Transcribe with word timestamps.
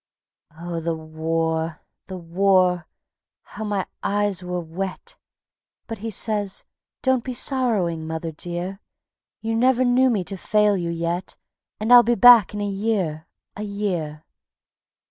Oh, 0.59 0.79
the 0.79 0.95
war, 0.95 1.81
the 2.07 2.17
war! 2.17 2.87
How 3.43 3.63
my 3.63 3.85
eyes 4.01 4.43
were 4.43 4.59
wet! 4.59 5.15
But 5.85 5.99
he 5.99 6.09
says: 6.09 6.65
"Don't 7.03 7.23
be 7.23 7.35
sorrowing, 7.35 8.07
mother 8.07 8.31
dear; 8.31 8.79
You 9.43 9.53
never 9.55 9.85
knew 9.85 10.09
me 10.09 10.23
to 10.23 10.37
fail 10.37 10.75
you 10.75 10.89
yet, 10.89 11.37
And 11.79 11.93
I'll 11.93 12.01
be 12.01 12.15
back 12.15 12.51
in 12.55 12.61
a 12.61 12.67
year, 12.67 13.27
a 13.55 13.61
year." 13.61 14.23